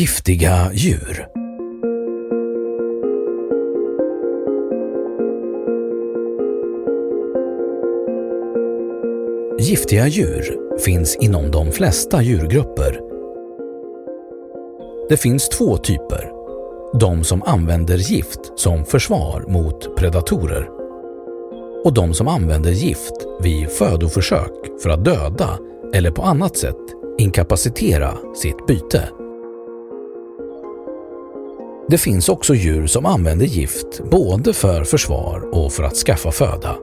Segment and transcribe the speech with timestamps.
[0.00, 1.26] Giftiga djur.
[9.58, 13.00] Giftiga djur finns inom de flesta djurgrupper.
[15.08, 16.30] Det finns två typer.
[17.00, 20.68] De som använder gift som försvar mot predatorer
[21.84, 25.58] och de som använder gift vid födoförsök för att döda
[25.94, 26.76] eller på annat sätt
[27.18, 29.08] inkapacitera sitt byte.
[31.90, 36.76] Det finns också djur som använder gift både för försvar och för att skaffa föda.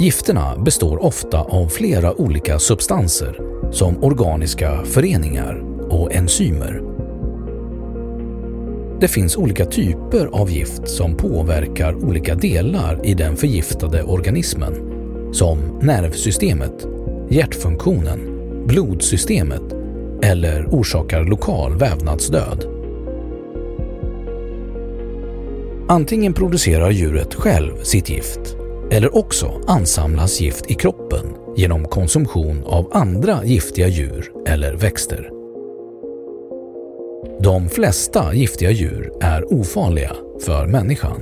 [0.00, 3.40] Gifterna består ofta av flera olika substanser
[3.72, 6.82] som organiska föreningar och enzymer.
[9.00, 14.74] Det finns olika typer av gift som påverkar olika delar i den förgiftade organismen
[15.32, 16.86] som nervsystemet,
[17.30, 18.20] hjärtfunktionen,
[18.66, 19.62] blodsystemet
[20.22, 22.75] eller orsakar lokal vävnadsdöd.
[25.88, 28.56] Antingen producerar djuret själv sitt gift
[28.90, 31.26] eller också ansamlas gift i kroppen
[31.56, 35.30] genom konsumtion av andra giftiga djur eller växter.
[37.40, 41.20] De flesta giftiga djur är ofarliga för människan.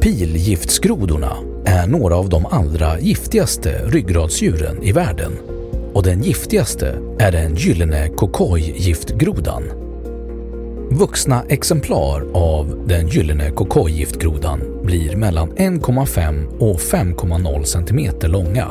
[0.00, 5.32] Pilgiftsgrodorna är några av de allra giftigaste ryggradsdjuren i världen
[5.92, 9.81] och den giftigaste är den gyllene kokojgiftgrodan.
[10.94, 18.68] Vuxna exemplar av den gyllene kokojgiftgrodan blir mellan 1,5 och 5,0 cm långa.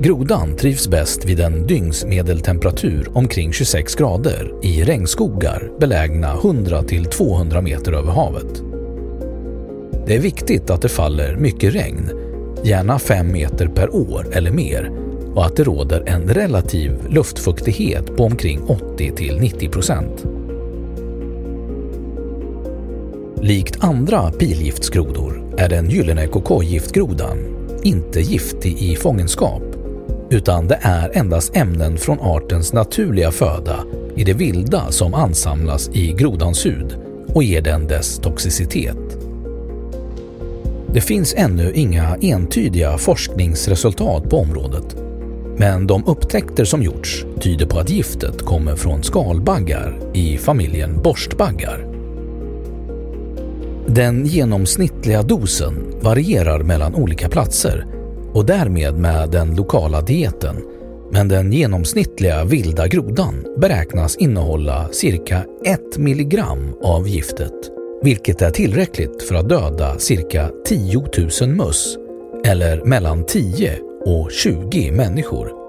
[0.00, 8.12] Grodan trivs bäst vid en dygnsmedeltemperatur omkring 26 grader i regnskogar belägna 100-200 meter över
[8.12, 8.62] havet.
[10.06, 12.10] Det är viktigt att det faller mycket regn,
[12.64, 14.90] gärna 5 meter per år eller mer,
[15.34, 20.26] och att det råder en relativ luftfuktighet på omkring 80-90 procent.
[23.44, 27.38] Likt andra pilgiftsgrodor är den gyllene kokojgiftgrodan
[27.82, 29.62] inte giftig i fångenskap
[30.30, 33.84] utan det är endast ämnen från artens naturliga föda
[34.16, 36.96] i det vilda som ansamlas i grodans hud
[37.34, 39.18] och ger den dess toxicitet.
[40.92, 44.96] Det finns ännu inga entydiga forskningsresultat på området
[45.56, 51.91] men de upptäckter som gjorts tyder på att giftet kommer från skalbaggar i familjen borstbaggar.
[53.86, 57.86] Den genomsnittliga dosen varierar mellan olika platser
[58.32, 60.56] och därmed med den lokala dieten
[61.12, 67.52] men den genomsnittliga vilda grodan beräknas innehålla cirka 1 milligram av giftet
[68.02, 71.04] vilket är tillräckligt för att döda cirka 10
[71.40, 71.96] 000 möss
[72.44, 75.61] eller mellan 10 och 20 människor.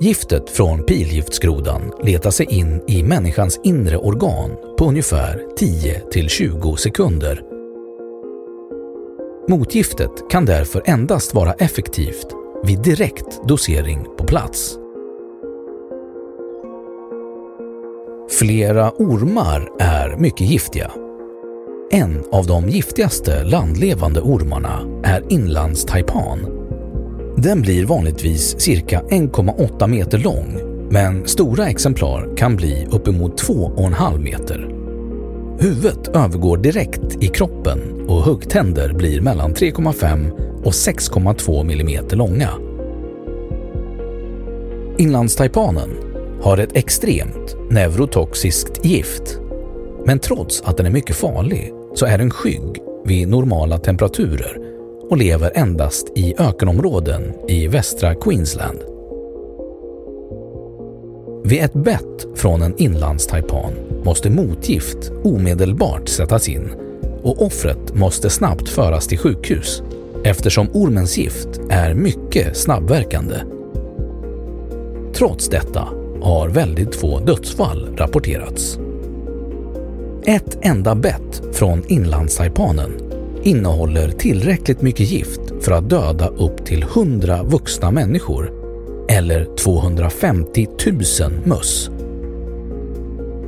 [0.00, 7.42] Giftet från pilgiftsgrodan letar sig in i människans inre organ på ungefär 10-20 sekunder.
[9.48, 12.26] Motgiftet kan därför endast vara effektivt
[12.64, 14.78] vid direkt dosering på plats.
[18.38, 20.90] Flera ormar är mycket giftiga.
[21.90, 26.65] En av de giftigaste landlevande ormarna är inlandstaipan.
[27.36, 34.68] Den blir vanligtvis cirka 1,8 meter lång men stora exemplar kan bli uppemot 2,5 meter.
[35.60, 40.30] Huvudet övergår direkt i kroppen och huggtänder blir mellan 3,5
[40.64, 42.50] och 6,2 mm långa.
[44.98, 45.90] Inlandstaipanen
[46.42, 49.38] har ett extremt neurotoxiskt gift.
[50.06, 54.65] Men trots att den är mycket farlig så är den skygg vid normala temperaturer
[55.10, 58.78] och lever endast i ökenområden i västra Queensland.
[61.44, 63.72] Vid ett bett från en inlandstaipan
[64.04, 66.70] måste motgift omedelbart sättas in
[67.22, 69.82] och offret måste snabbt föras till sjukhus
[70.24, 73.36] eftersom ormens gift är mycket snabbverkande.
[75.14, 75.88] Trots detta
[76.22, 78.78] har väldigt få dödsfall rapporterats.
[80.24, 83.05] Ett enda bett från inlandstaipanen
[83.46, 88.52] innehåller tillräckligt mycket gift för att döda upp till 100 vuxna människor
[89.08, 91.90] eller 250 000 möss.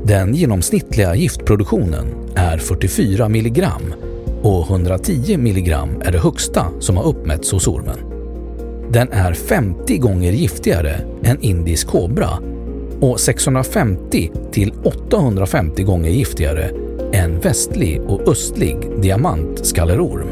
[0.04, 3.66] Den genomsnittliga giftproduktionen är 44 mg
[4.42, 5.70] och 110 mg
[6.00, 7.98] är det högsta som har uppmätts hos ormen.
[8.90, 12.28] Den är 50 gånger giftigare än indisk kobra
[13.00, 16.70] och 650 till 850 gånger giftigare
[17.12, 20.28] en västlig och östlig diamantskallerorm.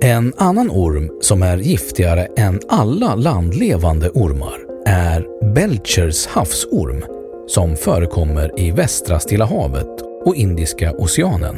[0.00, 7.04] En annan orm som är giftigare än alla landlevande ormar är Belchers havsorm
[7.46, 11.56] som förekommer i västra Stilla havet och Indiska oceanen.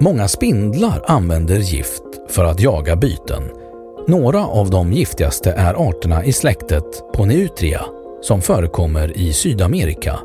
[0.00, 3.42] Många spindlar använder gift för att jaga byten.
[4.06, 7.80] Några av de giftigaste är arterna i släktet Poneutria
[8.24, 10.18] som förekommer i Sydamerika.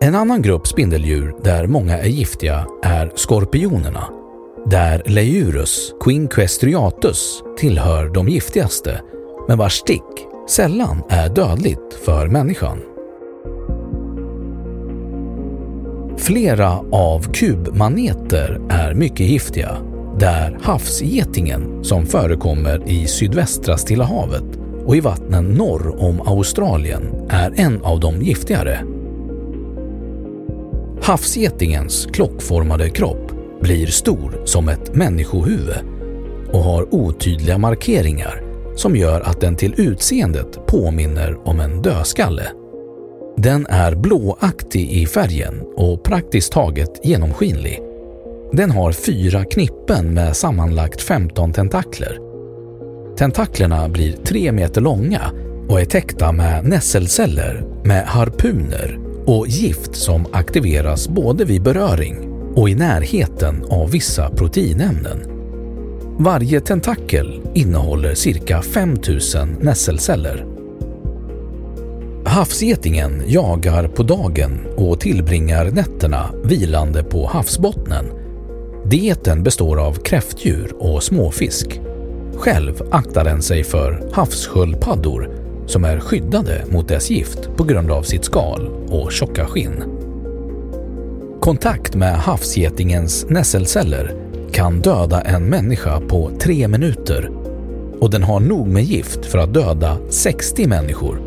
[0.00, 4.08] En annan grupp spindeldjur där många är giftiga är skorpionerna
[4.66, 9.00] där Leiurus quinquestriatus tillhör de giftigaste,
[9.48, 12.78] men vars stick sällan är dödligt för människan.
[16.18, 19.76] Flera av kubmaneter är mycket giftiga,
[20.18, 24.51] där havsgetingen som förekommer i sydvästra Stilla havet
[24.92, 28.84] och i vattnen norr om Australien är en av de giftigare.
[31.02, 35.76] Havsgetingens klockformade kropp blir stor som ett människohuvud
[36.52, 38.42] och har otydliga markeringar
[38.76, 42.46] som gör att den till utseendet påminner om en dödskalle.
[43.36, 47.80] Den är blåaktig i färgen och praktiskt taget genomskinlig.
[48.52, 52.31] Den har fyra knippen med sammanlagt 15 tentakler.
[53.16, 55.20] Tentaklerna blir tre meter långa
[55.68, 62.68] och är täckta med nässelceller med harpuner och gift som aktiveras både vid beröring och
[62.68, 65.18] i närheten av vissa proteinämnen.
[66.18, 70.46] Varje tentakel innehåller cirka 5000 nässelceller.
[72.24, 78.06] Havsgetingen jagar på dagen och tillbringar nätterna vilande på havsbottnen.
[78.84, 81.80] Dieten består av kräftdjur och småfisk.
[82.42, 85.30] Själv aktar den sig för havssköldpaddor
[85.66, 89.84] som är skyddade mot dess gift på grund av sitt skal och tjocka skinn.
[91.40, 94.14] Kontakt med havsgetingens nässelceller
[94.52, 97.30] kan döda en människa på tre minuter
[98.00, 101.20] och den har nog med gift för att döda 60 människor.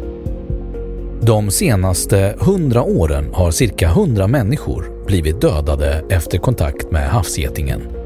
[1.21, 8.04] De senaste 100 åren har cirka 100 människor blivit dödade efter kontakt med havsgetingen.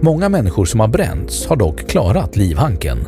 [0.00, 2.98] Många människor som har bränts har dock klarat livhanken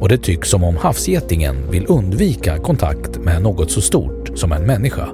[0.00, 4.62] och det tycks som om havsgetingen vill undvika kontakt med något så stort som en
[4.62, 5.08] människa.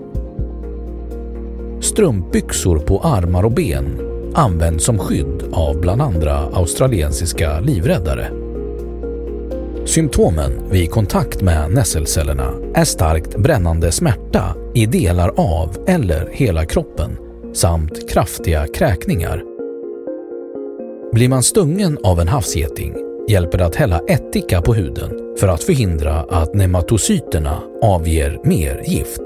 [1.80, 4.00] Strumpbyxor på armar och ben
[4.35, 8.30] används som skydd av bland andra australiensiska livräddare.
[9.85, 17.18] Symptomen vid kontakt med nässelcellerna är starkt brännande smärta i delar av eller hela kroppen
[17.54, 19.55] samt kraftiga kräkningar.
[21.16, 22.94] Blir man stungen av en havsgeting
[23.28, 29.20] hjälper det att hälla ättika på huden för att förhindra att nematocyterna avger mer gift.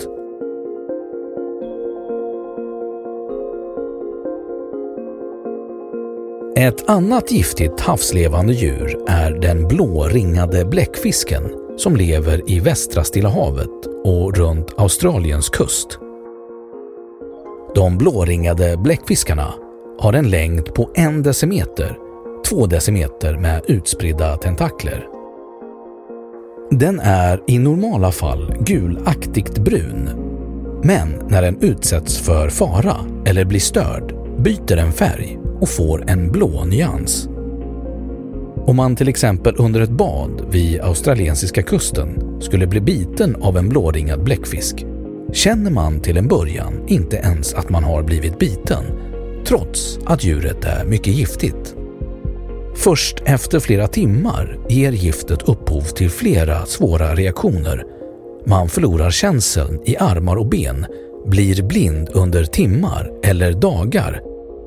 [6.57, 11.43] Ett annat giftigt havslevande djur är den blåringade bläckfisken
[11.77, 15.99] som lever i västra Stilla havet och runt Australiens kust.
[17.75, 19.55] De blåringade bläckfiskarna
[20.01, 21.99] har en längd på en decimeter,
[22.49, 25.07] två decimeter med utspridda tentakler.
[26.71, 30.11] Den är i normala fall gulaktigt brun,
[30.83, 36.33] men när den utsätts för fara eller blir störd byter den färg och får en
[36.33, 37.29] blå nyans.
[38.67, 43.69] Om man till exempel under ett bad vid australiensiska kusten skulle bli biten av en
[43.69, 44.87] blåringad bläckfisk
[45.33, 48.85] känner man till en början inte ens att man har blivit biten,
[49.51, 51.75] trots att djuret är mycket giftigt.
[52.77, 57.85] Först efter flera timmar ger giftet upphov till flera svåra reaktioner.
[58.47, 60.87] Man förlorar känseln i armar och ben,
[61.27, 64.23] blir blind under timmar eller dagar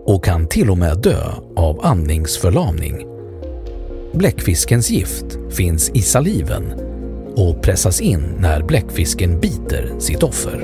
[0.06, 1.24] och kan till och med dö
[1.56, 3.08] av andningsförlamning.
[4.14, 6.74] Bläckfiskens gift finns i saliven
[7.36, 10.64] och pressas in när bläckfisken biter sitt offer.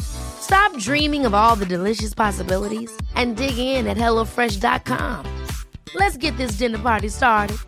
[0.00, 5.46] Stop dreaming of all the delicious possibilities and dig in at HelloFresh.com.
[5.94, 7.58] Let's get this dinner party started.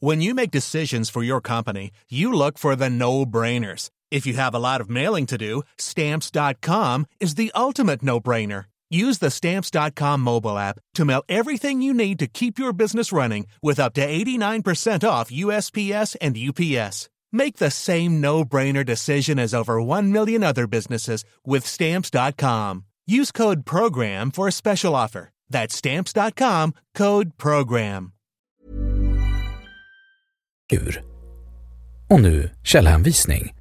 [0.00, 3.90] When you make decisions for your company, you look for the no brainers.
[4.10, 8.66] If you have a lot of mailing to do, stamps.com is the ultimate no brainer.
[8.90, 13.46] Use the stamps.com mobile app to mail everything you need to keep your business running
[13.62, 17.08] with up to 89% off USPS and UPS.
[17.36, 22.84] Make the same no brainer decision as over 1 million other businesses with stamps.com.
[23.06, 25.28] Use code PROGRAM for a special offer.
[25.50, 28.12] That's stamps.com code PROGRAM.
[30.72, 31.02] Ur
[32.10, 33.52] Och nu källhänvisning.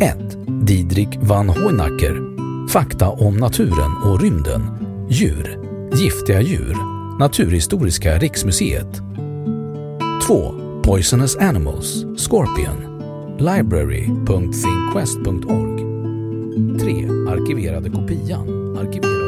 [0.00, 0.18] 1.
[0.66, 2.32] Didrik van Hoenacker
[2.68, 4.91] Fakta om naturen och rymden.
[5.12, 5.58] Djur.
[5.96, 6.76] Giftiga djur.
[7.18, 9.02] Naturhistoriska riksmuseet.
[10.28, 10.80] 2.
[10.84, 12.04] Poisonous Animals.
[12.18, 12.76] Scorpion.
[13.38, 15.80] Library.thinkquest.org
[16.80, 17.06] 3.
[17.28, 18.76] Arkiverade kopian.
[18.76, 19.21] Arkiverade